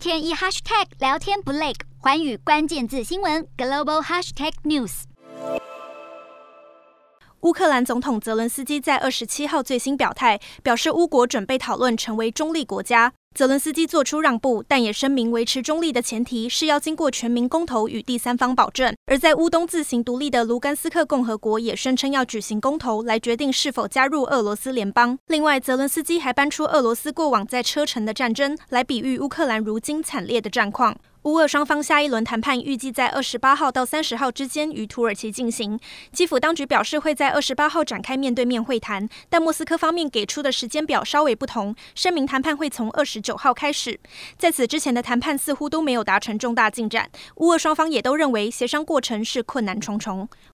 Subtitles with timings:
[0.00, 5.02] 天一 hashtag 聊天不累，环宇关键字新闻 global hashtag news。
[7.42, 13.12] 乌克兰总统泽伦斯基在二十七号最新表态，表示乌国准备讨论成为中立国家。
[13.32, 18.94] 泽伦斯基做出让步，但也声明维持中立的前提是要经过全民公投与第三方保证。
[19.06, 25.16] 而在乌东自行独立的卢甘斯克共和国也声称要举行公投来决定是否加入俄罗斯联邦。
[25.28, 30.96] 另外，泽伦斯基还搬出俄罗斯过往在车臣的战争来比喻乌克兰如今惨烈的战况。
[31.24, 35.78] 乌俄双方下一轮谈判预计在二十八号到三十号之间于土耳其进行。
[36.12, 44.00] 基辅当局表示会在二十八号展开面对面会谈，但莫斯科方面给出的时间表稍微不同，声明谈判会从二十九号开始。
[44.38, 50.26] 在此之前的谈判似乎都没有达成重大进展，乌俄双方也都认为协商过程是困难重重。